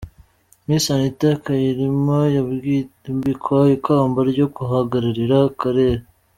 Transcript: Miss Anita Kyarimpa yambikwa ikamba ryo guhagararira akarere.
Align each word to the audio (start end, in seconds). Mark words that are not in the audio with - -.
Miss 0.65 0.85
Anita 0.93 1.29
Kyarimpa 1.43 2.19
yambikwa 2.35 3.57
ikamba 3.75 4.19
ryo 4.31 4.45
guhagararira 4.55 5.35
akarere. 5.49 6.03